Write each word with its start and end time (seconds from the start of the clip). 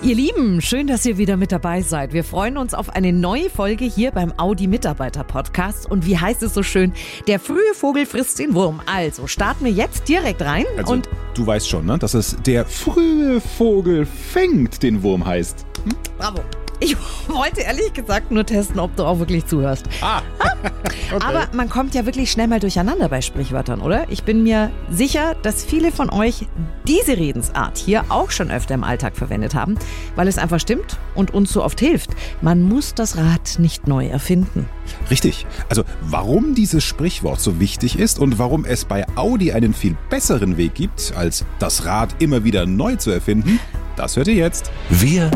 Ihr 0.00 0.14
Lieben, 0.14 0.60
schön, 0.60 0.86
dass 0.86 1.04
ihr 1.06 1.18
wieder 1.18 1.36
mit 1.36 1.50
dabei 1.50 1.82
seid. 1.82 2.12
Wir 2.12 2.22
freuen 2.22 2.56
uns 2.56 2.72
auf 2.72 2.88
eine 2.90 3.12
neue 3.12 3.50
Folge 3.50 3.84
hier 3.84 4.12
beim 4.12 4.32
Audi 4.38 4.68
Mitarbeiter 4.68 5.24
Podcast. 5.24 5.90
Und 5.90 6.06
wie 6.06 6.16
heißt 6.16 6.40
es 6.44 6.54
so 6.54 6.62
schön? 6.62 6.92
Der 7.26 7.40
frühe 7.40 7.74
Vogel 7.74 8.06
frisst 8.06 8.38
den 8.38 8.54
Wurm. 8.54 8.80
Also 8.86 9.26
starten 9.26 9.64
wir 9.64 9.72
jetzt 9.72 10.08
direkt 10.08 10.40
rein. 10.42 10.66
Also, 10.76 10.92
und 10.92 11.08
du 11.34 11.44
weißt 11.44 11.68
schon, 11.68 11.84
ne, 11.84 11.98
dass 11.98 12.14
es 12.14 12.36
der 12.46 12.64
frühe 12.64 13.40
Vogel 13.40 14.06
fängt 14.06 14.84
den 14.84 15.02
Wurm 15.02 15.26
heißt. 15.26 15.66
Hm? 15.84 15.96
bravo. 16.16 16.42
Ich 16.80 16.96
wollte 17.28 17.62
ehrlich 17.62 17.92
gesagt 17.92 18.30
nur 18.30 18.46
testen, 18.46 18.78
ob 18.78 18.94
du 18.94 19.04
auch 19.04 19.18
wirklich 19.18 19.46
zuhörst. 19.46 19.86
Ah. 20.00 20.22
okay. 21.12 21.24
Aber 21.26 21.48
man 21.52 21.68
kommt 21.68 21.94
ja 21.94 22.06
wirklich 22.06 22.30
schnell 22.30 22.46
mal 22.46 22.60
durcheinander 22.60 23.08
bei 23.08 23.20
Sprichwörtern, 23.20 23.80
oder? 23.80 24.06
Ich 24.10 24.22
bin 24.22 24.42
mir 24.44 24.70
sicher, 24.90 25.34
dass 25.42 25.64
viele 25.64 25.90
von 25.90 26.08
euch 26.10 26.46
diese 26.86 27.16
Redensart 27.16 27.78
hier 27.78 28.04
auch 28.10 28.30
schon 28.30 28.50
öfter 28.50 28.74
im 28.74 28.84
Alltag 28.84 29.16
verwendet 29.16 29.54
haben, 29.54 29.76
weil 30.14 30.28
es 30.28 30.38
einfach 30.38 30.60
stimmt 30.60 30.98
und 31.14 31.34
uns 31.34 31.52
so 31.52 31.64
oft 31.64 31.80
hilft. 31.80 32.10
Man 32.42 32.62
muss 32.62 32.94
das 32.94 33.16
Rad 33.16 33.58
nicht 33.58 33.88
neu 33.88 34.06
erfinden. 34.06 34.68
Richtig. 35.10 35.46
Also 35.68 35.82
warum 36.02 36.54
dieses 36.54 36.84
Sprichwort 36.84 37.40
so 37.40 37.58
wichtig 37.58 37.98
ist 37.98 38.18
und 38.18 38.38
warum 38.38 38.64
es 38.64 38.84
bei 38.84 39.04
Audi 39.16 39.52
einen 39.52 39.74
viel 39.74 39.96
besseren 40.10 40.56
Weg 40.56 40.74
gibt, 40.74 41.12
als 41.16 41.44
das 41.58 41.84
Rad 41.84 42.14
immer 42.20 42.44
wieder 42.44 42.66
neu 42.66 42.96
zu 42.96 43.10
erfinden, 43.10 43.58
das 43.96 44.16
hört 44.16 44.28
ihr 44.28 44.34
jetzt. 44.34 44.70
Wir 44.90 45.30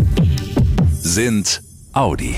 sind 1.05 1.62
Audi. 1.92 2.37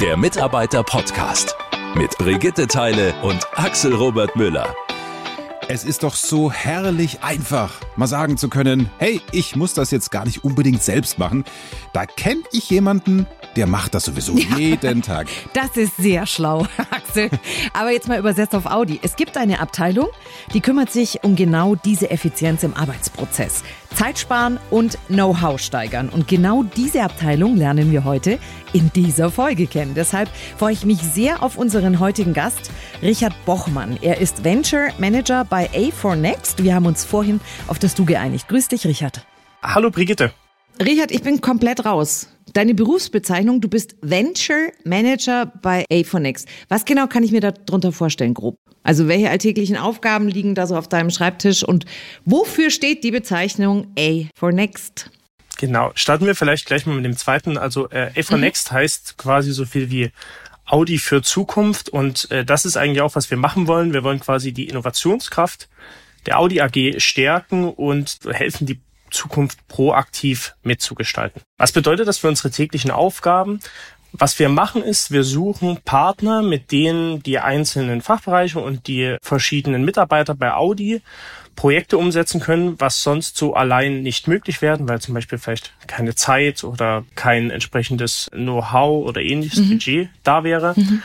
Der 0.00 0.16
Mitarbeiter-Podcast 0.16 1.54
mit 1.94 2.16
Brigitte 2.16 2.66
Teile 2.66 3.14
und 3.22 3.46
Axel 3.54 3.94
Robert 3.94 4.34
Müller. 4.34 4.74
Es 5.68 5.84
ist 5.84 6.02
doch 6.02 6.14
so 6.14 6.50
herrlich 6.50 7.22
einfach, 7.22 7.74
mal 7.96 8.06
sagen 8.06 8.38
zu 8.38 8.48
können, 8.48 8.90
hey, 8.98 9.20
ich 9.30 9.56
muss 9.56 9.74
das 9.74 9.90
jetzt 9.90 10.10
gar 10.10 10.24
nicht 10.24 10.42
unbedingt 10.42 10.82
selbst 10.82 11.18
machen. 11.18 11.44
Da 11.92 12.06
kenne 12.06 12.40
ich 12.50 12.70
jemanden, 12.70 13.26
der 13.56 13.66
macht 13.66 13.94
das 13.94 14.06
sowieso 14.06 14.36
ja, 14.38 14.56
jeden 14.56 15.02
Tag. 15.02 15.28
Das 15.52 15.76
ist 15.76 15.96
sehr 15.98 16.26
schlau, 16.26 16.66
Axel. 17.10 17.30
Aber 17.72 17.90
jetzt 17.90 18.08
mal 18.08 18.18
übersetzt 18.18 18.54
auf 18.54 18.66
Audi. 18.66 19.00
Es 19.02 19.16
gibt 19.16 19.36
eine 19.36 19.60
Abteilung, 19.60 20.08
die 20.54 20.60
kümmert 20.60 20.90
sich 20.92 21.24
um 21.24 21.36
genau 21.36 21.74
diese 21.74 22.10
Effizienz 22.10 22.62
im 22.62 22.74
Arbeitsprozess. 22.74 23.62
Zeit 23.94 24.18
sparen 24.18 24.58
und 24.70 24.98
Know-how 25.08 25.58
steigern. 25.60 26.08
Und 26.08 26.28
genau 26.28 26.62
diese 26.62 27.02
Abteilung 27.02 27.56
lernen 27.56 27.90
wir 27.90 28.04
heute 28.04 28.38
in 28.72 28.92
dieser 28.92 29.30
Folge 29.30 29.66
kennen. 29.66 29.94
Deshalb 29.94 30.28
freue 30.56 30.72
ich 30.72 30.84
mich 30.84 30.98
sehr 30.98 31.42
auf 31.42 31.56
unseren 31.58 31.98
heutigen 31.98 32.32
Gast, 32.32 32.70
Richard 33.02 33.34
Bochmann. 33.44 33.98
Er 34.00 34.18
ist 34.18 34.44
Venture 34.44 34.90
Manager 34.98 35.44
bei 35.44 35.68
A4Next. 35.70 36.62
Wir 36.62 36.74
haben 36.74 36.86
uns 36.86 37.04
vorhin 37.04 37.40
auf 37.66 37.78
das 37.78 37.94
Du 37.94 38.04
geeinigt. 38.04 38.48
Grüß 38.48 38.68
dich, 38.68 38.86
Richard. 38.86 39.26
Hallo, 39.62 39.90
Brigitte. 39.90 40.32
Richard, 40.80 41.10
ich 41.10 41.22
bin 41.22 41.40
komplett 41.40 41.84
raus. 41.84 42.28
Deine 42.52 42.74
Berufsbezeichnung, 42.74 43.60
du 43.60 43.68
bist 43.68 43.96
Venture 44.02 44.72
Manager 44.84 45.46
bei 45.62 45.84
A4Next. 45.90 46.46
Was 46.68 46.84
genau 46.84 47.06
kann 47.06 47.22
ich 47.22 47.30
mir 47.30 47.40
darunter 47.40 47.92
vorstellen, 47.92 48.34
grob? 48.34 48.56
Also 48.82 49.08
welche 49.08 49.30
alltäglichen 49.30 49.76
Aufgaben 49.76 50.26
liegen 50.26 50.54
da 50.54 50.66
so 50.66 50.76
auf 50.76 50.88
deinem 50.88 51.10
Schreibtisch 51.10 51.62
und 51.62 51.84
wofür 52.24 52.70
steht 52.70 53.04
die 53.04 53.10
Bezeichnung 53.10 53.92
A4Next? 53.96 55.10
Genau, 55.58 55.92
starten 55.94 56.26
wir 56.26 56.34
vielleicht 56.34 56.66
gleich 56.66 56.86
mal 56.86 56.96
mit 56.96 57.04
dem 57.04 57.16
zweiten. 57.16 57.58
Also 57.58 57.88
äh, 57.90 58.10
A4Next 58.16 58.70
mhm. 58.70 58.76
heißt 58.76 59.18
quasi 59.18 59.52
so 59.52 59.64
viel 59.64 59.90
wie 59.90 60.10
Audi 60.64 60.98
für 60.98 61.22
Zukunft 61.22 61.88
und 61.88 62.30
äh, 62.30 62.44
das 62.44 62.64
ist 62.64 62.76
eigentlich 62.76 63.02
auch, 63.02 63.14
was 63.14 63.30
wir 63.30 63.36
machen 63.36 63.66
wollen. 63.66 63.92
Wir 63.92 64.02
wollen 64.02 64.20
quasi 64.20 64.52
die 64.52 64.68
Innovationskraft 64.68 65.68
der 66.26 66.38
Audi 66.38 66.60
AG 66.60 66.98
stärken 66.98 67.68
und 67.68 68.18
helfen, 68.30 68.66
die 68.66 68.80
Zukunft 69.10 69.66
proaktiv 69.68 70.54
mitzugestalten. 70.62 71.42
Was 71.58 71.72
bedeutet 71.72 72.08
das 72.08 72.18
für 72.18 72.28
unsere 72.28 72.50
täglichen 72.50 72.90
Aufgaben? 72.90 73.60
Was 74.12 74.38
wir 74.40 74.48
machen 74.48 74.82
ist, 74.82 75.12
wir 75.12 75.22
suchen 75.22 75.78
Partner, 75.84 76.42
mit 76.42 76.72
denen 76.72 77.22
die 77.22 77.38
einzelnen 77.38 78.00
Fachbereiche 78.00 78.58
und 78.58 78.88
die 78.88 79.16
verschiedenen 79.22 79.84
Mitarbeiter 79.84 80.34
bei 80.34 80.52
Audi 80.52 81.00
Projekte 81.54 81.98
umsetzen 81.98 82.40
können, 82.40 82.80
was 82.80 83.02
sonst 83.02 83.36
so 83.36 83.54
allein 83.54 84.02
nicht 84.02 84.26
möglich 84.26 84.62
werden, 84.62 84.88
weil 84.88 85.00
zum 85.00 85.14
Beispiel 85.14 85.38
vielleicht 85.38 85.72
keine 85.86 86.14
Zeit 86.14 86.64
oder 86.64 87.04
kein 87.14 87.50
entsprechendes 87.50 88.28
Know-how 88.32 89.06
oder 89.06 89.20
ähnliches 89.20 89.60
mhm. 89.60 89.68
Budget 89.68 90.08
da 90.24 90.42
wäre. 90.42 90.74
Mhm. 90.76 91.02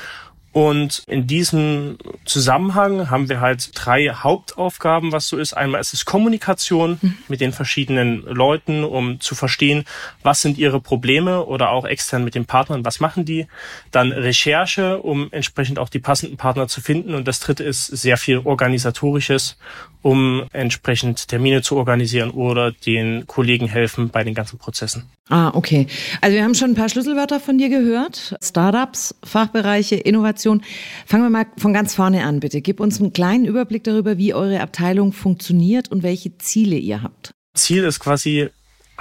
Und 0.56 1.04
in 1.08 1.28
diesem 1.28 1.98
Zusammenhang 2.24 3.10
haben 3.10 3.28
wir 3.28 3.42
halt 3.42 3.72
drei 3.74 4.08
Hauptaufgaben, 4.08 5.12
was 5.12 5.28
so 5.28 5.36
ist. 5.38 5.52
Einmal 5.52 5.82
ist 5.82 5.94
es 5.94 6.06
Kommunikation 6.06 6.98
mhm. 7.02 7.18
mit 7.28 7.42
den 7.42 7.52
verschiedenen 7.52 8.22
Leuten, 8.22 8.86
um 8.86 9.20
zu 9.20 9.36
verstehen, 9.36 9.84
was 10.24 10.42
sind 10.42 10.58
ihre 10.58 10.80
Probleme 10.80 11.44
oder 11.44 11.72
auch 11.72 11.84
extern 11.84 12.24
mit 12.24 12.36
den 12.36 12.46
Partnern, 12.46 12.86
was 12.86 13.02
machen 13.02 13.26
die. 13.26 13.48
Dann 13.92 14.14
Recherche, 14.14 15.00
um 15.00 15.28
entsprechend 15.34 15.78
auch 15.78 15.90
die 15.90 16.00
passenden 16.00 16.38
Partner 16.38 16.70
zu 16.70 16.80
finden. 16.80 17.16
Und 17.16 17.28
das 17.28 17.42
dritte 17.42 17.66
ist 17.66 17.88
sehr 17.88 18.16
viel 18.16 18.38
organisatorisches, 18.38 19.58
um 20.04 20.46
entsprechend 20.54 21.28
Termine 21.28 21.64
zu 21.64 21.76
organisieren 21.76 22.32
oder 22.32 22.72
den 22.72 23.28
Kollegen 23.28 23.68
helfen 23.68 24.08
bei 24.08 24.24
den 24.24 24.34
ganzen 24.34 24.58
Prozessen. 24.58 25.10
Ah, 25.30 25.52
okay. 25.56 25.88
Also 26.22 26.36
wir 26.36 26.44
haben 26.44 26.54
schon 26.54 26.72
ein 26.72 26.76
paar 26.76 26.90
Schlüsselwörter 26.90 27.40
von 27.40 27.58
dir 27.58 27.70
gehört. 27.70 28.36
Startups, 28.44 29.16
Fachbereiche, 29.24 29.96
Innovation. 29.96 30.64
Fangen 31.08 31.24
wir 31.24 31.32
mal 31.32 31.48
von 31.58 31.74
ganz 31.74 31.96
vorne 31.96 32.26
an, 32.26 32.42
bitte. 32.42 32.62
Gib 32.62 32.80
uns 32.80 33.00
einen 33.00 33.12
kleinen 33.12 33.46
Überblick 33.46 33.84
darüber, 33.84 34.20
wie 34.20 34.36
eure 34.36 34.62
Abteilung 34.62 35.14
funktioniert 35.14 35.92
und 35.92 36.04
welche 36.04 36.38
Ziele 36.38 36.76
ihr 36.76 37.02
habt. 37.02 37.32
Ziel 37.56 37.86
ist 37.86 38.00
quasi 38.00 38.50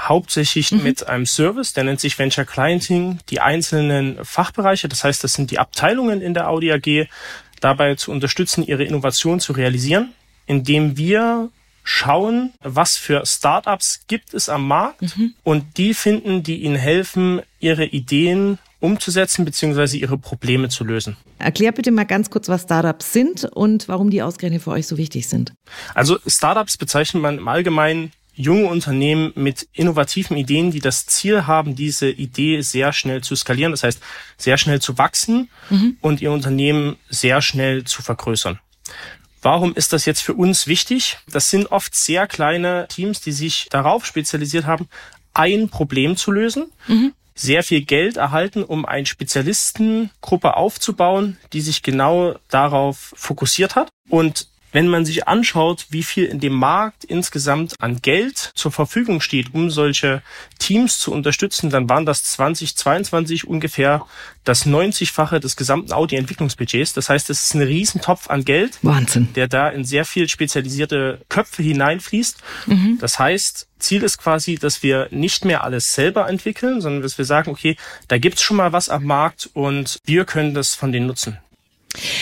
hauptsächlich 0.01 0.73
mhm. 0.73 0.83
mit 0.83 1.07
einem 1.07 1.27
Service, 1.27 1.73
der 1.73 1.85
nennt 1.85 2.01
sich 2.01 2.19
Venture 2.19 2.45
Clienting, 2.45 3.19
die 3.29 3.41
einzelnen 3.41 4.19
Fachbereiche, 4.25 4.89
das 4.89 5.05
heißt, 5.05 5.23
das 5.23 5.35
sind 5.35 5.51
die 5.51 5.59
Abteilungen 5.59 6.21
in 6.21 6.35
der 6.35 6.49
Audi 6.49 6.73
AG, 6.73 7.09
dabei 7.61 7.95
zu 7.95 8.11
unterstützen, 8.11 8.65
ihre 8.65 8.85
Innovation 8.85 9.41
zu 9.41 9.53
realisieren, 9.53 10.13
indem 10.47 10.97
wir 10.97 11.51
schauen, 11.85 12.53
was 12.63 12.97
für 12.97 13.25
Startups 13.25 14.01
gibt 14.09 14.35
es 14.35 14.49
am 14.49 14.67
Markt 14.67 15.17
mhm. 15.17 15.35
und 15.45 15.77
die 15.77 15.95
finden, 15.95 16.43
die 16.43 16.63
ihnen 16.63 16.77
helfen, 16.77 17.43
ihre 17.61 17.85
Ideen 17.85 18.59
umzusetzen 18.81 19.45
bzw. 19.45 19.97
ihre 19.99 20.19
Probleme 20.19 20.69
zu 20.69 20.85
lösen. 20.85 21.17
Erklär 21.39 21.73
bitte 21.73 21.91
mal 21.91 22.05
ganz 22.05 22.31
kurz, 22.31 22.49
was 22.49 22.63
Startups 22.63 23.13
sind 23.13 23.45
und 23.45 23.87
warum 23.89 24.11
die 24.11 24.23
ausgerechnet 24.23 24.63
für 24.63 24.71
euch 24.71 24.87
so 24.87 24.97
wichtig 24.97 25.29
sind. 25.29 25.53
Also 25.95 26.19
Startups 26.27 26.77
bezeichnet 26.77 27.23
man 27.23 27.39
im 27.39 27.49
Allgemeinen 27.49 28.13
junge 28.35 28.67
Unternehmen 28.67 29.33
mit 29.37 29.69
innovativen 29.73 30.37
Ideen, 30.37 30.71
die 30.71 30.81
das 30.81 31.07
Ziel 31.07 31.47
haben, 31.47 31.77
diese 31.77 32.11
Idee 32.11 32.63
sehr 32.63 32.93
schnell 32.93 33.23
zu 33.23 33.37
skalieren, 33.37 33.73
das 33.73 33.85
heißt 33.85 34.01
sehr 34.37 34.59
schnell 34.59 34.81
zu 34.81 34.99
wachsen 34.99 35.49
mhm. 35.71 35.97
und 36.01 36.21
ihr 36.21 36.33
Unternehmen 36.33 36.97
sehr 37.09 37.41
schnell 37.43 37.85
zu 37.85 38.03
vergrößern. 38.03 38.59
Warum 39.45 39.75
ist 39.75 39.93
das 39.93 40.07
jetzt 40.07 40.23
für 40.23 40.33
uns 40.33 40.67
wichtig? 40.67 41.19
Das 41.31 41.51
sind 41.51 41.71
oft 41.71 41.95
sehr 41.95 42.27
kleine 42.27 42.89
Teams, 42.89 43.21
die 43.21 43.33
sich 43.33 43.69
darauf 43.71 44.07
spezialisiert 44.07 44.65
haben, 44.65 44.89
ein 45.35 45.69
Problem 45.69 46.17
zu 46.17 46.33
lösen. 46.33 46.73
Mhm. 46.89 47.13
Sehr 47.35 47.63
viel 47.63 47.85
Geld 47.85 48.17
erhalten, 48.17 48.65
um 48.65 48.87
eine 48.87 49.05
Spezialistengruppe 49.05 50.57
aufzubauen, 50.57 51.37
die 51.53 51.61
sich 51.61 51.83
genau 51.83 52.37
darauf 52.49 53.13
fokussiert 53.17 53.77
hat. 53.77 53.91
Und 54.09 54.49
wenn 54.75 54.89
man 54.89 55.07
sich 55.07 55.29
anschaut, 55.29 55.87
wie 55.91 56.03
viel 56.03 56.25
in 56.25 56.41
dem 56.41 56.53
Markt 56.53 57.05
insgesamt 57.05 57.75
an 57.79 58.03
Geld 58.03 58.51
zur 58.57 58.73
Verfügung 58.73 59.21
steht, 59.21 59.55
um 59.55 59.71
solche 59.71 60.21
Teams 60.59 60.99
zu 60.99 61.13
unterstützen, 61.13 61.71
dann 61.71 61.89
waren 61.89 62.05
das 62.05 62.25
2022 62.25 63.47
ungefähr 63.47 64.05
das 64.43 64.67
90-fache 64.67 65.39
des 65.39 65.55
gesamten 65.55 65.93
Audi-Entwicklungsbudgets. 65.93 66.93
Das 66.93 67.09
heißt, 67.09 67.31
es 67.31 67.47
ist 67.47 67.55
ein 67.55 67.63
Riesentopf 67.63 68.29
an 68.29 68.45
Geld, 68.45 68.81
Wahnsinn. 68.83 69.29
der 69.37 69.47
da 69.47 69.69
in 69.69 69.85
sehr 69.85 70.05
viel 70.05 70.29
spezialisierte 70.29 71.21
Köpfe 71.29 71.63
hineinfließt. 71.63 72.39
Mhm. 72.67 72.99
Das 73.01 73.21
heißt, 73.21 73.69
Ziel 73.79 74.03
ist 74.03 74.19
quasi, 74.19 74.57
dass 74.57 74.83
wir 74.83 75.07
nicht 75.13 75.45
mehr 75.45 75.63
alles 75.63 75.95
selber 75.95 76.29
entwickeln, 76.29 76.81
sondern 76.81 77.03
dass 77.03 77.17
wir 77.17 77.25
sagen, 77.25 77.53
okay, 77.53 77.77
da 78.09 78.19
gibt's 78.19 78.43
schon 78.43 78.57
mal 78.57 78.73
was 78.73 78.89
am 78.89 79.05
Markt 79.05 79.49
und 79.53 80.01
wir 80.05 80.25
können 80.25 80.53
das 80.53 80.75
von 80.75 80.91
denen 80.91 81.07
nutzen. 81.07 81.39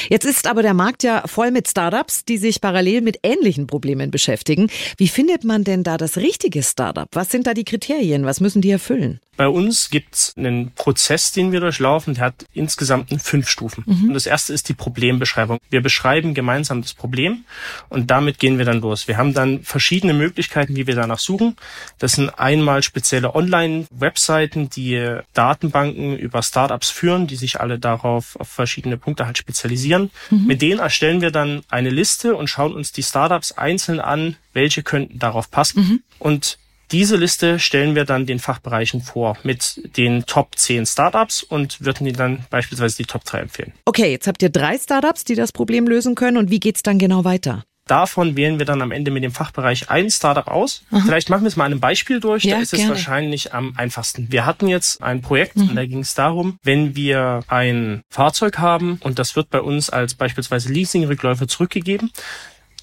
Jetzt 0.09 0.25
ist 0.25 0.47
aber 0.47 0.63
der 0.63 0.75
Markt 0.75 1.03
ja 1.03 1.27
voll 1.27 1.51
mit 1.51 1.69
Startups, 1.69 2.25
die 2.25 2.39
sich 2.39 2.61
parallel 2.61 3.01
mit 3.01 3.19
ähnlichen 3.23 3.67
Problemen 3.67 4.11
beschäftigen. 4.11 4.69
Wie 4.97 5.09
findet 5.09 5.45
man 5.45 5.65
denn 5.65 5.83
da 5.83 5.97
das 5.97 6.17
richtige 6.17 6.63
Startup? 6.63 7.09
Was 7.13 7.31
sind 7.31 7.47
da 7.47 7.55
die 7.55 7.65
Kriterien? 7.65 8.25
Was 8.25 8.41
müssen 8.41 8.63
die 8.63 8.71
erfüllen? 8.71 9.21
Bei 9.37 9.49
uns 9.49 9.89
gibt's 9.89 10.35
einen 10.37 10.73
Prozess, 10.73 11.33
den 11.33 11.53
wir 11.53 11.61
durchlaufen, 11.61 12.15
der 12.15 12.25
hat 12.25 12.45
insgesamt 12.53 13.11
fünf 13.23 13.49
Stufen. 13.49 13.83
Mhm. 13.87 14.09
Und 14.09 14.15
das 14.15 14.27
erste 14.27 14.53
ist 14.53 14.69
die 14.69 14.75
Problembeschreibung. 14.75 15.59
Wir 15.71 15.81
beschreiben 15.81 16.35
gemeinsam 16.35 16.83
das 16.83 16.93
Problem 16.93 17.47
und 17.89 18.11
damit 18.11 18.39
gehen 18.39 18.59
wir 18.59 18.67
dann 18.67 18.83
los. 18.83 19.09
Wir 19.09 19.17
haben 19.17 19.33
dann 19.33 19.63
verschiedene 19.63 20.13
Möglichkeiten, 20.13 20.77
wie 20.77 20.87
wir 20.87 20.95
danach 20.95 21.19
suchen. 21.19 21.57
Das 21.99 22.13
sind 22.13 22.29
einmal 22.39 22.83
spezielle 22.83 23.35
Online-Webseiten, 23.35 24.69
die 24.69 25.19
Datenbanken 25.33 26.19
über 26.19 26.43
Startups 26.43 26.91
führen, 26.91 27.27
die 27.27 27.37
sich 27.37 27.59
alle 27.59 27.79
darauf 27.79 28.37
auf 28.37 28.49
verschiedene 28.49 28.99
Punkte 28.99 29.25
halt 29.25 29.39
spezialisieren. 29.39 30.11
Mhm. 30.31 30.47
Mit 30.47 30.61
denen 30.61 30.79
erstellen 30.79 31.23
wir 31.23 31.31
dann 31.31 31.63
eine 31.71 31.89
Liste 31.89 32.37
und 32.37 32.49
schauen 32.49 32.75
uns 32.75 32.93
die 32.93 33.03
Startups 33.03 33.53
einzeln 33.53 33.99
an, 33.99 34.37
welche 34.53 34.83
könnten 34.83 35.19
darauf 35.19 35.51
passen. 35.51 35.81
Mhm. 35.81 36.03
Und 36.19 36.59
Diese 36.93 37.17
Liste 37.17 37.59
stellen 37.59 37.95
wir 37.95 38.05
dann 38.05 38.27
den 38.27 38.39
Fachbereichen 38.39 39.01
vor 39.01 39.39
mit 39.43 39.97
den 39.97 40.27
Top 40.27 40.57
10 40.57 40.85
Startups 40.85 41.43
und 41.43 41.81
würden 41.81 42.07
ihnen 42.07 42.17
dann 42.17 42.45
beispielsweise 42.51 42.99
die 42.99 43.07
Top 43.07 43.25
3 43.25 43.39
empfehlen. 43.41 43.73
Okay, 43.87 44.13
jetzt 44.13 44.27
habt 44.27 44.43
ihr 44.43 44.51
drei 44.51 44.77
Startups, 44.77 45.25
die 45.25 45.35
das 45.35 45.53
Problem 45.53 45.87
lösen 45.87 46.15
können. 46.15 46.37
Und 46.37 46.51
wie 46.51 46.61
geht's 46.61 46.83
dann 46.83 46.99
genau 46.99 47.25
weiter? 47.25 47.65
Davon 47.87 48.37
wählen 48.37 48.59
wir 48.59 48.67
dann 48.67 48.81
am 48.81 48.93
Ende 48.93 49.11
mit 49.11 49.25
dem 49.25 49.33
Fachbereich 49.33 49.91
ein 49.91 50.09
Startup 50.11 50.47
aus. 50.47 50.85
Aha. 50.91 51.03
Vielleicht 51.05 51.31
machen 51.31 51.43
wir 51.43 51.49
es 51.49 51.57
mal 51.57 51.65
an 51.65 51.73
einem 51.73 51.81
Beispiel 51.81 52.21
durch. 52.21 52.45
Ja, 52.45 52.57
da 52.57 52.63
ist 52.63 52.71
gerne. 52.71 52.85
es 52.85 52.91
wahrscheinlich 52.91 53.55
am 53.55 53.75
einfachsten. 53.77 54.31
Wir 54.31 54.47
hatten 54.47 54.69
jetzt 54.69 55.03
ein 55.03 55.21
Projekt 55.21 55.57
mhm. 55.57 55.71
und 55.71 55.77
da 55.77 55.85
ging 55.85 55.99
es 55.99 56.15
darum, 56.15 56.59
wenn 56.63 56.95
wir 56.95 57.41
ein 57.49 58.03
Fahrzeug 58.09 58.59
haben 58.59 58.99
und 59.03 59.19
das 59.19 59.35
wird 59.35 59.51
bei 59.51 59.61
uns 59.61 59.91
als 59.91 60.15
beispielsweise 60.15 60.73
Leasingrückläufer 60.73 61.49
zurückgegeben, 61.49 62.13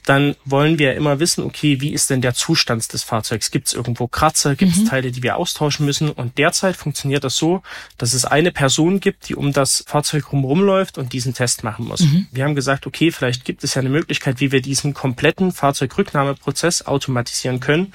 dann 0.05 0.35
wollen 0.45 0.79
wir 0.79 0.95
immer 0.95 1.19
wissen, 1.19 1.43
okay, 1.43 1.81
wie 1.81 1.93
ist 1.93 2.09
denn 2.09 2.21
der 2.21 2.33
Zustand 2.33 2.91
des 2.93 3.03
Fahrzeugs? 3.03 3.51
Gibt 3.51 3.67
es 3.67 3.73
irgendwo 3.73 4.07
Kratzer? 4.07 4.55
Gibt 4.55 4.71
es 4.73 4.79
mhm. 4.79 4.85
Teile, 4.85 5.11
die 5.11 5.23
wir 5.23 5.37
austauschen 5.37 5.85
müssen? 5.85 6.09
Und 6.09 6.37
derzeit 6.37 6.75
funktioniert 6.75 7.23
das 7.23 7.37
so, 7.37 7.61
dass 7.97 8.13
es 8.13 8.25
eine 8.25 8.51
Person 8.51 8.99
gibt, 8.99 9.29
die 9.29 9.35
um 9.35 9.53
das 9.53 9.83
Fahrzeug 9.87 10.31
rumläuft 10.31 10.97
und 10.97 11.13
diesen 11.13 11.33
Test 11.33 11.63
machen 11.63 11.85
muss. 11.85 12.01
Mhm. 12.01 12.27
Wir 12.31 12.43
haben 12.43 12.55
gesagt, 12.55 12.87
okay, 12.87 13.11
vielleicht 13.11 13.45
gibt 13.45 13.63
es 13.63 13.75
ja 13.75 13.81
eine 13.81 13.89
Möglichkeit, 13.89 14.39
wie 14.39 14.51
wir 14.51 14.61
diesen 14.61 14.93
kompletten 14.93 15.51
Fahrzeugrücknahmeprozess 15.51 16.85
automatisieren 16.85 17.59
können 17.59 17.93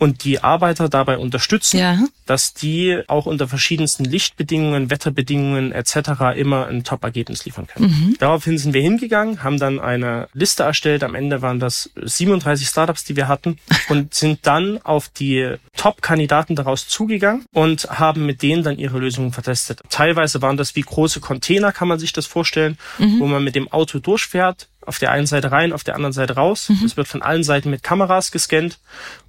und 0.00 0.24
die 0.24 0.42
Arbeiter 0.42 0.88
dabei 0.88 1.18
unterstützen, 1.18 1.76
ja. 1.78 1.98
dass 2.24 2.54
die 2.54 3.02
auch 3.06 3.26
unter 3.26 3.46
verschiedensten 3.48 4.04
Lichtbedingungen, 4.04 4.90
Wetterbedingungen 4.90 5.72
etc. 5.72 6.36
immer 6.36 6.68
ein 6.68 6.84
Top-Ergebnis 6.84 7.44
liefern 7.44 7.66
können. 7.66 7.90
Mhm. 7.90 8.16
Daraufhin 8.18 8.56
sind 8.56 8.72
wir 8.72 8.80
hingegangen, 8.80 9.42
haben 9.42 9.58
dann 9.58 9.78
eine 9.78 10.28
Liste 10.32 10.62
erstellt. 10.62 11.04
Am 11.04 11.14
Ende 11.14 11.42
waren 11.42 11.60
das 11.60 11.90
37 12.02 12.66
Startups, 12.66 13.04
die 13.04 13.14
wir 13.14 13.28
hatten 13.28 13.58
und 13.90 14.14
sind 14.14 14.38
dann 14.44 14.80
auf 14.82 15.10
die 15.10 15.56
Top-Kandidaten 15.76 16.56
daraus 16.56 16.88
zugegangen 16.88 17.44
und 17.52 17.90
haben 17.90 18.24
mit 18.24 18.40
denen 18.40 18.62
dann 18.62 18.78
ihre 18.78 18.98
Lösungen 18.98 19.32
vertestet. 19.32 19.82
Teilweise 19.90 20.40
waren 20.40 20.56
das 20.56 20.76
wie 20.76 20.80
große 20.80 21.20
Container, 21.20 21.72
kann 21.72 21.88
man 21.88 21.98
sich 21.98 22.14
das 22.14 22.24
vorstellen, 22.24 22.78
mhm. 22.98 23.20
wo 23.20 23.26
man 23.26 23.44
mit 23.44 23.54
dem 23.54 23.70
Auto 23.70 23.98
durchfährt, 23.98 24.66
auf 24.86 24.98
der 24.98 25.12
einen 25.12 25.26
Seite 25.26 25.52
rein, 25.52 25.72
auf 25.72 25.84
der 25.84 25.94
anderen 25.94 26.12
Seite 26.12 26.34
raus. 26.34 26.68
Mhm. 26.68 26.84
Es 26.84 26.96
wird 26.96 27.08
von 27.08 27.22
allen 27.22 27.44
Seiten 27.44 27.70
mit 27.70 27.82
Kameras 27.82 28.32
gescannt 28.32 28.78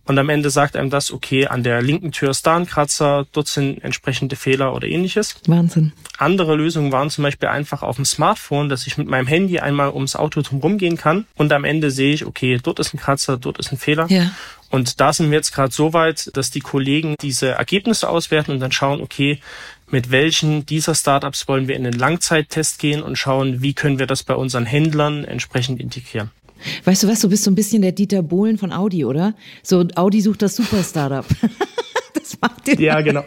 und 0.05 0.17
am 0.17 0.29
Ende 0.29 0.49
sagt 0.49 0.75
einem 0.75 0.89
das, 0.89 1.11
okay, 1.11 1.47
an 1.47 1.63
der 1.63 1.81
linken 1.81 2.11
Tür 2.11 2.31
ist 2.31 2.45
da 2.47 2.55
ein 2.55 2.65
Kratzer, 2.65 3.27
dort 3.31 3.47
sind 3.47 3.83
entsprechende 3.83 4.35
Fehler 4.35 4.73
oder 4.73 4.87
ähnliches. 4.87 5.35
Wahnsinn. 5.47 5.93
Andere 6.17 6.55
Lösungen 6.55 6.91
waren 6.91 7.09
zum 7.09 7.23
Beispiel 7.23 7.49
einfach 7.49 7.83
auf 7.83 7.97
dem 7.97 8.05
Smartphone, 8.05 8.69
dass 8.69 8.87
ich 8.87 8.97
mit 8.97 9.07
meinem 9.07 9.27
Handy 9.27 9.59
einmal 9.59 9.89
ums 9.89 10.15
Auto 10.15 10.41
drumherum 10.41 10.77
gehen 10.77 10.97
kann 10.97 11.25
und 11.35 11.51
am 11.53 11.63
Ende 11.63 11.91
sehe 11.91 12.13
ich, 12.13 12.25
okay, 12.25 12.59
dort 12.61 12.79
ist 12.79 12.93
ein 12.93 12.97
Kratzer, 12.99 13.37
dort 13.37 13.59
ist 13.59 13.71
ein 13.71 13.77
Fehler. 13.77 14.07
Ja. 14.09 14.31
Und 14.69 15.01
da 15.01 15.11
sind 15.11 15.29
wir 15.29 15.37
jetzt 15.37 15.53
gerade 15.53 15.73
so 15.73 15.91
weit, 15.91 16.35
dass 16.37 16.49
die 16.49 16.61
Kollegen 16.61 17.15
diese 17.21 17.49
Ergebnisse 17.49 18.07
auswerten 18.07 18.51
und 18.51 18.61
dann 18.61 18.71
schauen, 18.71 19.01
okay, 19.01 19.41
mit 19.91 20.11
welchen 20.11 20.65
dieser 20.65 20.95
Startups 20.95 21.47
wollen 21.47 21.67
wir 21.67 21.75
in 21.75 21.83
den 21.83 21.93
Langzeittest 21.93 22.79
gehen 22.79 23.01
und 23.01 23.17
schauen, 23.17 23.61
wie 23.61 23.73
können 23.73 23.99
wir 23.99 24.07
das 24.07 24.23
bei 24.23 24.35
unseren 24.35 24.65
Händlern 24.65 25.23
entsprechend 25.23 25.79
integrieren. 25.79 26.31
Weißt 26.85 27.03
du 27.03 27.07
was, 27.07 27.19
du 27.19 27.29
bist 27.29 27.43
so 27.43 27.51
ein 27.51 27.55
bisschen 27.55 27.81
der 27.81 27.91
Dieter 27.91 28.21
Bohlen 28.21 28.57
von 28.57 28.71
Audi, 28.71 29.05
oder? 29.05 29.33
So, 29.63 29.87
Audi 29.95 30.21
sucht 30.21 30.41
das 30.41 30.55
Super-Startup. 30.55 31.25
das 32.13 32.37
macht 32.39 32.67
ihr. 32.67 32.79
Ja, 32.79 33.01
genau. 33.01 33.23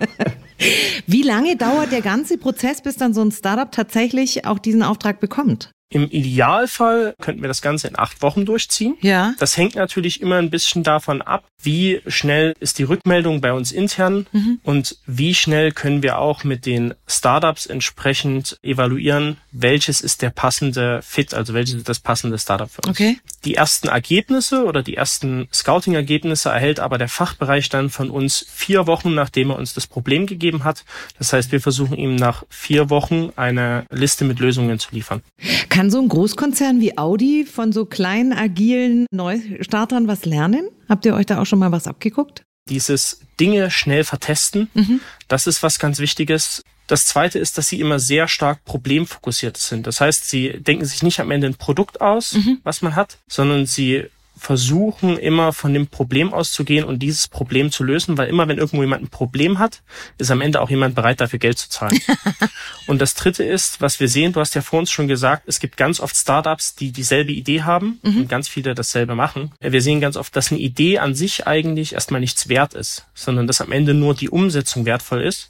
Wie 1.07 1.23
lange 1.23 1.57
dauert 1.57 1.91
der 1.93 2.01
ganze 2.01 2.39
Prozess, 2.39 2.81
bis 2.81 2.97
dann 2.97 3.13
so 3.13 3.23
ein 3.23 3.33
Startup 3.33 3.71
tatsächlich 3.71 4.47
auch 4.47 4.59
diesen 4.59 4.83
Auftrag 4.83 5.21
bekommt? 5.21 5.74
Im 5.95 6.11
Idealfall 6.11 7.15
könnten 7.21 7.41
wir 7.41 7.47
das 7.47 7.63
Ganze 7.63 7.87
in 7.87 7.97
acht 7.97 8.21
Wochen 8.21 8.45
durchziehen. 8.45 8.97
Ja. 9.01 9.33
Das 9.39 9.57
hängt 9.57 9.77
natürlich 9.77 10.21
immer 10.21 10.39
ein 10.39 10.51
bisschen 10.51 10.83
davon 10.83 11.23
ab, 11.23 11.45
wie 11.63 12.01
schnell 12.09 12.55
ist 12.59 12.81
die 12.81 12.83
Rückmeldung 12.83 13.41
bei 13.41 13.53
uns 13.53 13.71
intern 13.71 14.27
mhm. 14.33 14.59
und 14.65 14.99
wie 15.07 15.37
schnell 15.37 15.71
können 15.71 16.03
wir 16.03 16.19
auch 16.19 16.43
mit 16.43 16.67
den 16.67 16.95
Startups 17.07 17.67
entsprechend 17.67 18.59
evaluieren, 18.63 19.37
welches 19.53 20.01
ist 20.01 20.21
der 20.23 20.31
passende 20.31 21.01
Fit, 21.03 21.33
also 21.33 21.55
welches 21.55 21.77
ist 21.77 21.89
das 21.89 22.01
passende 22.01 22.39
Startup 22.39 22.69
für 22.69 22.83
uns. 22.83 22.89
Okay. 22.89 23.19
Die 23.45 23.55
ersten 23.55 23.87
Ergebnisse 23.87 24.65
oder 24.65 24.83
die 24.83 24.97
ersten 24.97 25.49
Scouting-Ergebnisse 25.53 26.49
erhält 26.49 26.81
aber 26.81 26.99
der 26.99 27.09
Fachbereich 27.09 27.69
dann 27.69 27.89
von 27.89 28.11
uns 28.11 28.45
vier 28.51 28.89
Wochen, 28.89 29.15
nachdem 29.15 29.51
er 29.51 29.59
uns 29.59 29.75
das 29.75 29.87
Problem 29.87 30.27
gegeben 30.27 30.65
hat. 30.65 30.85
Das 31.19 31.33
heißt, 31.33 31.53
wir 31.53 31.61
versuchen 31.61 31.97
ihm 31.97 32.17
nach 32.17 32.45
vier 32.49 32.91
Wochen 32.91 33.31
eine 33.37 33.87
Liste 33.91 34.25
mit 34.25 34.41
Lösungen 34.41 34.79
zu 34.79 34.89
liefern. 34.93 35.23
Kann 35.69 35.84
so 35.91 36.01
ein 36.01 36.09
Großkonzern 36.09 36.81
wie 36.81 36.97
Audi 36.99 37.45
von 37.45 37.73
so 37.73 37.85
kleinen, 37.85 38.33
agilen 38.33 39.07
Neustartern 39.11 40.09
was 40.09 40.25
lernen? 40.25 40.69
Habt 40.89 41.07
ihr 41.07 41.15
euch 41.15 41.27
da 41.27 41.41
auch 41.41 41.47
schon 41.47 41.59
mal 41.59 41.73
was 41.73 41.87
abgeguckt? 41.87 42.43
Dieses 42.69 43.21
Dinge 43.39 43.71
schnell 43.71 44.05
vertesten, 44.05 44.69
mhm. 44.75 45.01
das 45.29 45.47
ist 45.47 45.63
was 45.63 45.79
ganz 45.79 45.99
Wichtiges. 45.99 46.63
Das 46.87 47.07
zweite 47.07 47.39
ist, 47.39 47.57
dass 47.57 47.69
sie 47.69 47.81
immer 47.81 47.99
sehr 47.99 48.29
stark 48.29 48.65
problemfokussiert 48.65 49.57
sind. 49.57 49.87
Das 49.87 50.01
heißt, 50.01 50.29
sie 50.29 50.61
denken 50.61 50.85
sich 50.85 51.03
nicht 51.03 51.21
am 51.21 51.31
Ende 51.31 51.47
ein 51.47 51.55
Produkt 51.55 52.01
aus, 52.01 52.35
mhm. 52.35 52.59
was 52.63 52.83
man 52.83 52.95
hat, 52.95 53.19
sondern 53.27 53.67
sie 53.67 54.05
versuchen 54.37 55.17
immer 55.17 55.53
von 55.53 55.73
dem 55.73 55.87
Problem 55.87 56.33
auszugehen 56.33 56.85
und 56.85 56.99
dieses 56.99 57.29
Problem 57.29 57.71
zu 57.71 57.85
lösen, 57.85 58.19
weil 58.19 58.29
immer 58.29 58.49
wenn 58.49 58.59
irgendwo 58.59 58.83
jemand 58.83 59.05
ein 59.05 59.09
Problem 59.09 59.59
hat, 59.59 59.83
ist 60.19 60.31
am 60.31 60.41
Ende 60.41 60.61
auch 60.61 60.71
jemand 60.71 60.95
bereit, 60.95 61.21
dafür 61.21 61.39
Geld 61.39 61.57
zu 61.59 61.69
zahlen. 61.69 61.99
und 62.87 63.01
das 63.01 63.15
dritte 63.15 63.45
ist, 63.45 63.81
was 63.81 64.01
wir 64.01 64.09
sehen, 64.09 64.33
du 64.33 64.41
hast 64.41 64.55
ja 64.55 64.61
vor 64.61 64.81
uns 64.81 64.91
schon 64.91 65.07
gesagt, 65.09 65.45
es 65.47 65.61
gibt 65.61 65.77
ganz 65.77 66.01
oft 66.01 66.17
Startups, 66.17 66.75
die 66.75 66.91
dieselbe 66.91 67.33
Idee 67.33 67.63
haben 67.63 68.01
mhm. 68.03 68.19
und 68.19 68.29
ganz 68.29 68.49
viele 68.49 68.75
dasselbe 68.75 69.15
machen. 69.15 69.53
Wir 69.61 69.81
sehen 69.81 70.01
ganz 70.01 70.17
oft, 70.17 70.35
dass 70.35 70.51
eine 70.51 70.61
Idee 70.61 70.99
an 70.99 71.15
sich 71.15 71.47
eigentlich 71.47 71.95
erstmal 71.95 72.21
nichts 72.21 72.49
wert 72.49 72.75
ist, 72.75 73.07
sondern 73.15 73.47
dass 73.47 73.61
am 73.61 73.73
Ende 73.73 73.95
nur 73.95 74.15
die 74.15 74.31
Umsetzung 74.31 74.85
wertvoll 74.85 75.23
ist. 75.23 75.49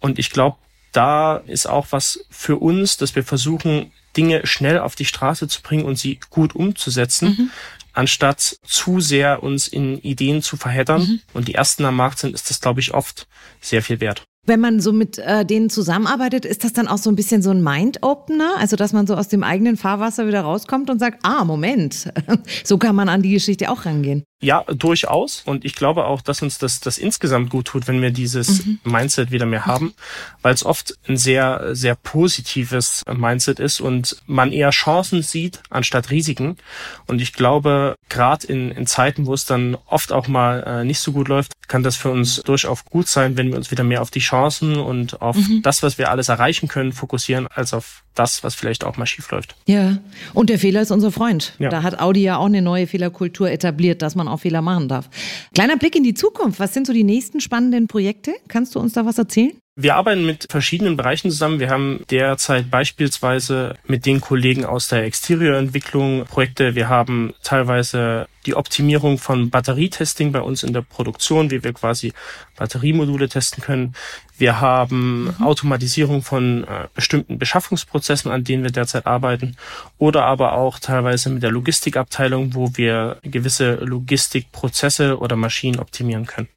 Und 0.00 0.18
ich 0.18 0.30
glaube, 0.30 0.56
da 0.90 1.36
ist 1.36 1.66
auch 1.68 1.86
was 1.90 2.24
für 2.30 2.56
uns, 2.56 2.96
dass 2.96 3.14
wir 3.14 3.24
versuchen, 3.24 3.92
Dinge 4.16 4.46
schnell 4.46 4.78
auf 4.78 4.94
die 4.94 5.06
Straße 5.06 5.48
zu 5.48 5.60
bringen 5.60 5.84
und 5.84 5.98
sie 5.98 6.20
gut 6.30 6.54
umzusetzen, 6.54 7.28
mhm 7.28 7.50
anstatt 7.94 8.58
zu 8.66 9.00
sehr 9.00 9.42
uns 9.42 9.68
in 9.68 9.98
Ideen 9.98 10.42
zu 10.42 10.56
verheddern 10.56 11.02
mhm. 11.02 11.20
und 11.32 11.48
die 11.48 11.54
ersten 11.54 11.84
am 11.84 11.96
Markt 11.96 12.18
sind, 12.18 12.34
ist 12.34 12.50
das, 12.50 12.60
glaube 12.60 12.80
ich, 12.80 12.92
oft 12.92 13.26
sehr 13.60 13.82
viel 13.82 14.00
wert. 14.00 14.24
Wenn 14.46 14.60
man 14.60 14.78
so 14.78 14.92
mit 14.92 15.16
äh, 15.18 15.46
denen 15.46 15.70
zusammenarbeitet, 15.70 16.44
ist 16.44 16.64
das 16.64 16.74
dann 16.74 16.86
auch 16.86 16.98
so 16.98 17.08
ein 17.08 17.16
bisschen 17.16 17.40
so 17.40 17.50
ein 17.50 17.62
Mind-Opener? 17.62 18.56
Also, 18.58 18.76
dass 18.76 18.92
man 18.92 19.06
so 19.06 19.14
aus 19.14 19.28
dem 19.28 19.42
eigenen 19.42 19.78
Fahrwasser 19.78 20.26
wieder 20.26 20.42
rauskommt 20.42 20.90
und 20.90 20.98
sagt, 20.98 21.20
ah, 21.22 21.44
Moment, 21.44 22.12
so 22.64 22.76
kann 22.76 22.94
man 22.94 23.08
an 23.08 23.22
die 23.22 23.30
Geschichte 23.30 23.70
auch 23.70 23.86
rangehen. 23.86 24.24
Ja, 24.42 24.64
durchaus. 24.68 25.42
Und 25.46 25.64
ich 25.64 25.74
glaube 25.74 26.04
auch, 26.04 26.20
dass 26.20 26.42
uns 26.42 26.58
das, 26.58 26.80
das 26.80 26.98
insgesamt 26.98 27.50
gut 27.50 27.66
tut, 27.66 27.88
wenn 27.88 28.02
wir 28.02 28.10
dieses 28.10 28.66
mhm. 28.66 28.78
Mindset 28.84 29.30
wieder 29.30 29.46
mehr 29.46 29.64
haben, 29.64 29.94
weil 30.42 30.52
es 30.52 30.66
oft 30.66 30.98
ein 31.08 31.16
sehr, 31.16 31.74
sehr 31.74 31.94
positives 31.94 33.02
Mindset 33.10 33.58
ist 33.58 33.80
und 33.80 34.16
man 34.26 34.52
eher 34.52 34.70
Chancen 34.70 35.22
sieht 35.22 35.62
anstatt 35.70 36.10
Risiken. 36.10 36.58
Und 37.06 37.22
ich 37.22 37.32
glaube, 37.32 37.96
gerade 38.10 38.46
in, 38.46 38.70
in 38.70 38.86
Zeiten, 38.86 39.26
wo 39.26 39.32
es 39.32 39.46
dann 39.46 39.76
oft 39.86 40.12
auch 40.12 40.28
mal 40.28 40.62
äh, 40.62 40.84
nicht 40.84 41.00
so 41.00 41.12
gut 41.12 41.28
läuft, 41.28 41.52
kann 41.66 41.82
das 41.82 41.96
für 41.96 42.10
uns 42.10 42.42
durchaus 42.42 42.84
gut 42.84 43.08
sein, 43.08 43.38
wenn 43.38 43.48
wir 43.48 43.56
uns 43.56 43.70
wieder 43.70 43.84
mehr 43.84 44.02
auf 44.02 44.10
die 44.10 44.20
Chancen 44.20 44.76
und 44.76 45.22
auf 45.22 45.36
mhm. 45.36 45.62
das, 45.62 45.82
was 45.82 45.96
wir 45.96 46.10
alles 46.10 46.28
erreichen 46.28 46.68
können, 46.68 46.92
fokussieren, 46.92 47.46
als 47.46 47.72
auf 47.72 48.03
das, 48.14 48.44
was 48.44 48.54
vielleicht 48.54 48.84
auch 48.84 48.96
mal 48.96 49.06
schief 49.06 49.30
läuft. 49.30 49.56
Ja, 49.66 49.98
und 50.32 50.50
der 50.50 50.58
Fehler 50.58 50.82
ist 50.82 50.90
unser 50.90 51.10
Freund. 51.10 51.54
Ja. 51.58 51.68
Da 51.68 51.82
hat 51.82 52.00
Audi 52.00 52.22
ja 52.22 52.36
auch 52.36 52.46
eine 52.46 52.62
neue 52.62 52.86
Fehlerkultur 52.86 53.50
etabliert, 53.50 54.02
dass 54.02 54.14
man 54.14 54.28
auch 54.28 54.40
Fehler 54.40 54.62
machen 54.62 54.88
darf. 54.88 55.08
Kleiner 55.54 55.76
Blick 55.76 55.96
in 55.96 56.04
die 56.04 56.14
Zukunft. 56.14 56.60
Was 56.60 56.74
sind 56.74 56.86
so 56.86 56.92
die 56.92 57.04
nächsten 57.04 57.40
spannenden 57.40 57.88
Projekte? 57.88 58.34
Kannst 58.48 58.74
du 58.74 58.80
uns 58.80 58.92
da 58.92 59.04
was 59.04 59.18
erzählen? 59.18 59.52
Wir 59.76 59.96
arbeiten 59.96 60.24
mit 60.24 60.46
verschiedenen 60.50 60.96
Bereichen 60.96 61.32
zusammen. 61.32 61.58
Wir 61.58 61.68
haben 61.68 62.04
derzeit 62.08 62.70
beispielsweise 62.70 63.74
mit 63.88 64.06
den 64.06 64.20
Kollegen 64.20 64.64
aus 64.64 64.86
der 64.86 65.02
Exteriorentwicklung 65.02 66.26
Projekte. 66.26 66.76
Wir 66.76 66.88
haben 66.88 67.34
teilweise 67.42 68.28
die 68.46 68.54
Optimierung 68.54 69.18
von 69.18 69.50
Batterietesting 69.50 70.30
bei 70.30 70.40
uns 70.40 70.62
in 70.62 70.72
der 70.72 70.82
Produktion, 70.82 71.50
wie 71.50 71.64
wir 71.64 71.72
quasi 71.72 72.12
Batteriemodule 72.56 73.28
testen 73.28 73.64
können. 73.64 73.96
Wir 74.38 74.60
haben 74.60 75.24
mhm. 75.24 75.42
Automatisierung 75.42 76.22
von 76.22 76.62
äh, 76.62 76.86
bestimmten 76.94 77.40
Beschaffungsprozessen, 77.40 78.30
an 78.30 78.44
denen 78.44 78.62
wir 78.62 78.70
derzeit 78.70 79.06
arbeiten. 79.06 79.56
Oder 79.98 80.24
aber 80.24 80.52
auch 80.52 80.78
teilweise 80.78 81.30
mit 81.30 81.42
der 81.42 81.50
Logistikabteilung, 81.50 82.54
wo 82.54 82.70
wir 82.76 83.18
gewisse 83.22 83.74
Logistikprozesse 83.74 85.18
oder 85.18 85.34
Maschinen 85.34 85.80
optimieren 85.80 86.26
können. 86.26 86.48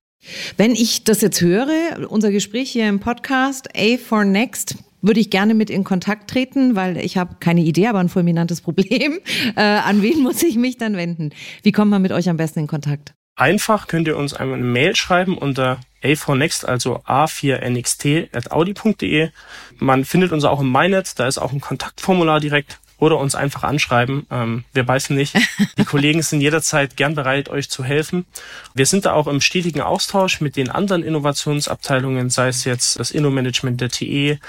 Wenn 0.58 0.72
ich 0.72 1.04
das 1.04 1.22
jetzt 1.22 1.42
höre, 1.42 2.10
unser 2.10 2.32
Gespräch 2.32 2.72
hier 2.72 2.88
im 2.88 3.00
Podcast 3.00 3.70
A 3.76 3.98
for 3.98 4.26
Next, 4.26 4.76
würde 5.02 5.20
ich 5.20 5.30
gerne 5.30 5.54
mit 5.54 5.70
in 5.70 5.84
Kontakt 5.84 6.30
treten, 6.30 6.76
weil 6.76 6.98
ich 6.98 7.18
habe 7.18 7.36
keine 7.40 7.62
Idee, 7.62 7.88
aber 7.88 8.00
ein 8.00 8.10
fulminantes 8.10 8.62
Problem. 8.62 9.20
Äh, 9.56 9.62
an 9.62 10.02
wen 10.02 10.22
muss 10.22 10.44
ich 10.44 10.56
mich 10.56 10.78
dann 10.78 10.98
wenden? 10.98 11.32
Wie 11.64 11.72
kommt 11.72 11.90
man 11.90 12.02
mit 12.02 12.12
euch 12.12 12.30
am 12.30 12.38
besten 12.38 12.60
in 12.60 12.68
Kontakt? 12.68 13.14
Einfach 13.36 13.88
könnt 13.88 14.08
ihr 14.08 14.18
uns 14.18 14.34
einmal 14.34 14.58
eine 14.58 14.68
Mail 14.68 14.96
schreiben 14.96 15.38
unter 15.38 15.80
a4next, 16.04 16.66
also 16.66 16.98
a4nxt 17.04 18.36
at 18.36 18.52
audi.de. 18.52 19.30
Man 19.78 20.06
findet 20.06 20.32
uns 20.32 20.44
auch 20.44 20.60
im 20.60 20.72
MyNet, 20.72 21.20
da 21.20 21.28
ist 21.28 21.38
auch 21.38 21.54
ein 21.54 21.62
Kontaktformular 21.62 22.40
direkt. 22.40 22.80
Oder 23.00 23.18
uns 23.18 23.36
einfach 23.36 23.64
anschreiben. 23.64 24.26
Ähm, 24.32 24.64
wir 24.74 24.84
beißen 24.84 25.16
nicht. 25.16 25.36
Die 25.78 25.86
Kollegen 25.86 26.22
sind 26.22 26.42
jederzeit 26.42 26.98
gern 26.98 27.16
bereit, 27.16 27.50
euch 27.50 27.70
zu 27.70 27.84
helfen. 27.84 28.26
Wir 28.74 28.86
sind 28.86 29.06
da 29.06 29.14
auch 29.14 29.28
im 29.28 29.42
stetigen 29.42 29.82
Austausch 29.82 30.42
mit 30.42 30.56
den 30.56 30.70
anderen 30.70 31.04
Innovationsabteilungen, 31.04 32.30
sei 32.30 32.48
es 32.48 32.64
jetzt 32.64 33.00
das 33.00 33.12
Innomanagement 33.12 33.80
der 33.82 33.90
TE 33.90 34.40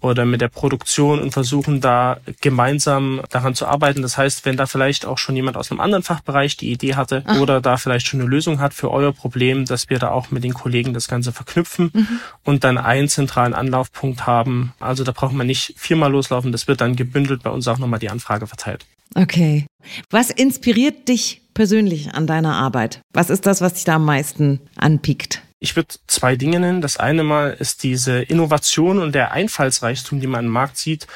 oder 0.00 0.24
mit 0.24 0.40
der 0.40 0.48
Produktion 0.48 1.20
und 1.20 1.32
versuchen 1.32 1.80
da 1.80 2.18
gemeinsam 2.40 3.20
daran 3.30 3.54
zu 3.54 3.66
arbeiten. 3.66 4.02
Das 4.02 4.16
heißt, 4.16 4.44
wenn 4.44 4.56
da 4.56 4.66
vielleicht 4.66 5.06
auch 5.06 5.18
schon 5.18 5.34
jemand 5.34 5.56
aus 5.56 5.70
einem 5.70 5.80
anderen 5.80 6.02
Fachbereich 6.04 6.56
die 6.56 6.70
Idee 6.70 6.94
hatte 6.94 7.22
Ach. 7.26 7.40
oder 7.40 7.60
da 7.60 7.76
vielleicht 7.76 8.06
schon 8.06 8.20
eine 8.20 8.28
Lösung 8.28 8.60
hat 8.60 8.74
für 8.74 8.90
euer 8.90 9.12
Problem, 9.12 9.64
dass 9.64 9.90
wir 9.90 9.98
da 9.98 10.10
auch 10.10 10.30
mit 10.30 10.44
den 10.44 10.54
Kollegen 10.54 10.94
das 10.94 11.08
Ganze 11.08 11.32
verknüpfen 11.32 11.90
mhm. 11.92 12.20
und 12.44 12.64
dann 12.64 12.78
einen 12.78 13.08
zentralen 13.08 13.54
Anlaufpunkt 13.54 14.26
haben. 14.26 14.72
Also 14.80 15.04
da 15.04 15.12
braucht 15.12 15.32
man 15.32 15.46
nicht 15.46 15.74
viermal 15.76 16.12
loslaufen, 16.12 16.52
das 16.52 16.68
wird 16.68 16.80
dann 16.80 16.96
gebündelt 16.96 17.42
bei 17.42 17.50
uns 17.50 17.66
auch 17.66 17.78
nochmal 17.78 18.00
die 18.00 18.10
Anfrage 18.10 18.46
verteilt. 18.46 18.86
Okay. 19.14 19.66
Was 20.10 20.30
inspiriert 20.30 21.08
dich 21.08 21.42
persönlich 21.54 22.14
an 22.14 22.26
deiner 22.26 22.54
Arbeit? 22.54 23.00
Was 23.12 23.30
ist 23.30 23.46
das, 23.46 23.60
was 23.60 23.74
dich 23.74 23.84
da 23.84 23.96
am 23.96 24.04
meisten 24.04 24.60
anpickt? 24.76 25.42
Ich 25.60 25.74
würde 25.74 25.94
zwei 26.06 26.36
Dinge 26.36 26.60
nennen. 26.60 26.80
Das 26.80 26.96
eine 26.98 27.24
mal 27.24 27.56
ist 27.58 27.82
diese 27.82 28.22
Innovation 28.22 28.98
und 28.98 29.14
der 29.14 29.32
Einfallsreichtum, 29.32 30.20
die 30.20 30.26
man 30.26 30.46
im 30.46 30.50
Markt 30.52 30.76
sieht. 30.76 31.06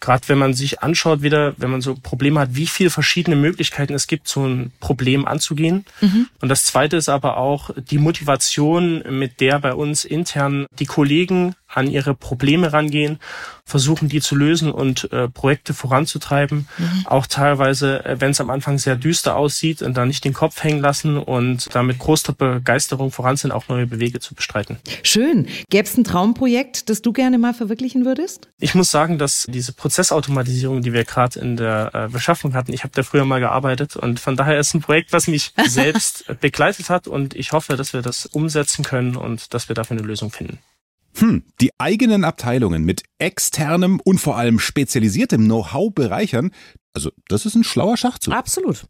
Gerade 0.00 0.28
wenn 0.28 0.38
man 0.38 0.52
sich 0.52 0.82
anschaut, 0.82 1.22
wieder, 1.22 1.54
wenn 1.56 1.70
man 1.70 1.80
so 1.80 1.94
Probleme 1.94 2.40
hat, 2.40 2.50
wie 2.52 2.66
viele 2.66 2.90
verschiedene 2.90 3.36
Möglichkeiten 3.36 3.94
es 3.94 4.06
gibt, 4.06 4.28
so 4.28 4.44
ein 4.44 4.72
Problem 4.80 5.26
anzugehen. 5.26 5.86
Mhm. 6.00 6.28
Und 6.40 6.48
das 6.48 6.64
zweite 6.64 6.96
ist 6.96 7.08
aber 7.08 7.38
auch 7.38 7.70
die 7.74 7.98
Motivation, 7.98 9.02
mit 9.08 9.40
der 9.40 9.60
bei 9.60 9.72
uns 9.72 10.04
intern 10.04 10.66
die 10.78 10.86
Kollegen 10.86 11.54
an 11.74 11.88
ihre 11.88 12.14
Probleme 12.14 12.72
rangehen, 12.72 13.18
versuchen 13.64 14.08
die 14.08 14.20
zu 14.20 14.36
lösen 14.36 14.70
und 14.70 15.10
äh, 15.12 15.28
Projekte 15.28 15.72
voranzutreiben. 15.72 16.68
Mhm. 16.76 17.06
Auch 17.06 17.26
teilweise, 17.26 18.04
äh, 18.04 18.20
wenn 18.20 18.32
es 18.32 18.40
am 18.40 18.50
Anfang 18.50 18.78
sehr 18.78 18.96
düster 18.96 19.36
aussieht, 19.36 19.82
und 19.82 19.96
da 19.96 20.04
nicht 20.04 20.24
den 20.24 20.32
Kopf 20.32 20.62
hängen 20.62 20.80
lassen 20.80 21.16
und 21.16 21.74
damit 21.74 21.98
großer 21.98 22.32
Begeisterung 22.32 23.10
voran 23.10 23.36
sind, 23.36 23.52
auch 23.52 23.68
neue 23.68 23.86
Bewege 23.86 24.20
zu 24.20 24.34
bestreiten. 24.34 24.78
Schön. 25.02 25.46
Gäbe 25.70 25.88
es 25.88 25.96
ein 25.96 26.04
Traumprojekt, 26.04 26.88
das 26.90 27.02
du 27.02 27.12
gerne 27.12 27.38
mal 27.38 27.54
verwirklichen 27.54 28.04
würdest? 28.04 28.48
Ich 28.58 28.74
muss 28.74 28.90
sagen, 28.90 29.18
dass 29.18 29.46
diese 29.48 29.72
Prozessautomatisierung, 29.72 30.82
die 30.82 30.92
wir 30.92 31.04
gerade 31.04 31.38
in 31.38 31.56
der 31.56 31.90
äh, 31.94 32.08
Beschaffung 32.08 32.54
hatten, 32.54 32.72
ich 32.72 32.84
habe 32.84 32.92
da 32.94 33.02
früher 33.02 33.24
mal 33.24 33.40
gearbeitet 33.40 33.96
und 33.96 34.20
von 34.20 34.36
daher 34.36 34.58
ist 34.58 34.74
ein 34.74 34.80
Projekt, 34.80 35.12
was 35.12 35.26
mich 35.26 35.52
selbst 35.66 36.24
begleitet 36.40 36.90
hat 36.90 37.08
und 37.08 37.34
ich 37.34 37.52
hoffe, 37.52 37.76
dass 37.76 37.92
wir 37.92 38.02
das 38.02 38.26
umsetzen 38.26 38.84
können 38.84 39.16
und 39.16 39.54
dass 39.54 39.68
wir 39.68 39.74
dafür 39.74 39.96
eine 39.96 40.06
Lösung 40.06 40.30
finden. 40.30 40.58
Hm, 41.16 41.44
die 41.60 41.70
eigenen 41.78 42.24
Abteilungen 42.24 42.84
mit 42.84 43.02
externem 43.18 44.00
und 44.00 44.18
vor 44.18 44.36
allem 44.36 44.58
spezialisiertem 44.58 45.44
Know-how 45.44 45.92
bereichern, 45.94 46.50
also 46.96 47.10
das 47.28 47.44
ist 47.44 47.56
ein 47.56 47.64
schlauer 47.64 47.96
Schachzug. 47.96 48.32
Absolut. 48.32 48.84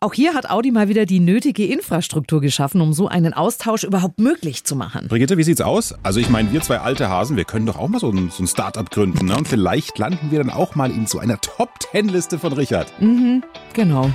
Auch 0.00 0.14
hier 0.14 0.32
hat 0.32 0.48
Audi 0.48 0.70
mal 0.70 0.88
wieder 0.88 1.04
die 1.04 1.20
nötige 1.20 1.66
Infrastruktur 1.66 2.40
geschaffen, 2.40 2.80
um 2.80 2.94
so 2.94 3.06
einen 3.06 3.34
Austausch 3.34 3.84
überhaupt 3.84 4.18
möglich 4.18 4.64
zu 4.64 4.76
machen. 4.76 5.08
Brigitte, 5.08 5.36
wie 5.36 5.42
sieht's 5.42 5.60
aus? 5.60 5.94
Also 6.02 6.20
ich 6.20 6.30
meine, 6.30 6.50
wir 6.52 6.62
zwei 6.62 6.78
alte 6.78 7.10
Hasen, 7.10 7.36
wir 7.36 7.44
können 7.44 7.66
doch 7.66 7.78
auch 7.78 7.88
mal 7.88 8.00
so 8.00 8.10
ein, 8.10 8.30
so 8.30 8.42
ein 8.42 8.46
Start-up 8.46 8.90
gründen. 8.90 9.26
Ne? 9.26 9.36
Und 9.36 9.46
vielleicht 9.46 9.98
landen 9.98 10.30
wir 10.30 10.38
dann 10.38 10.50
auch 10.50 10.74
mal 10.74 10.90
in 10.90 11.06
so 11.06 11.18
einer 11.18 11.38
Top-Ten-Liste 11.38 12.38
von 12.38 12.54
Richard. 12.54 12.90
Mhm, 12.98 13.44
genau. 13.74 14.10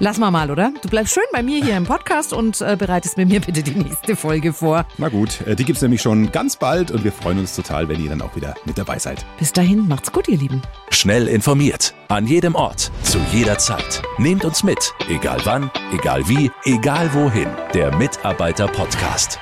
Lass 0.00 0.18
mal 0.18 0.30
mal, 0.30 0.50
oder? 0.50 0.72
Du 0.80 0.88
bleibst 0.88 1.12
schön 1.12 1.24
bei 1.32 1.42
mir 1.42 1.64
hier 1.64 1.76
im 1.76 1.84
Podcast 1.84 2.32
und 2.32 2.60
äh, 2.60 2.76
bereitest 2.78 3.16
mir 3.16 3.26
mir 3.26 3.40
bitte 3.40 3.64
die 3.64 3.74
nächste 3.74 4.14
Folge 4.14 4.52
vor. 4.52 4.86
Na 4.96 5.08
gut, 5.08 5.40
äh, 5.40 5.56
die 5.56 5.64
gibt's 5.64 5.82
nämlich 5.82 6.00
schon 6.00 6.30
ganz 6.30 6.56
bald 6.56 6.92
und 6.92 7.02
wir 7.02 7.10
freuen 7.10 7.38
uns 7.40 7.56
total, 7.56 7.88
wenn 7.88 8.02
ihr 8.02 8.10
dann 8.10 8.22
auch 8.22 8.36
wieder 8.36 8.54
mit 8.64 8.78
dabei 8.78 9.00
seid. 9.00 9.26
Bis 9.40 9.52
dahin, 9.52 9.88
macht's 9.88 10.12
gut, 10.12 10.28
ihr 10.28 10.38
Lieben. 10.38 10.62
Schnell 10.90 11.26
informiert, 11.26 11.94
an 12.08 12.28
jedem 12.28 12.54
Ort, 12.54 12.92
zu 13.02 13.18
jeder 13.32 13.58
Zeit. 13.58 14.02
Nehmt 14.18 14.44
uns 14.44 14.62
mit, 14.62 14.94
egal 15.08 15.40
wann, 15.44 15.68
egal 15.92 16.28
wie, 16.28 16.50
egal 16.64 17.12
wohin. 17.12 17.48
Der 17.74 17.94
Mitarbeiter-Podcast. 17.96 19.40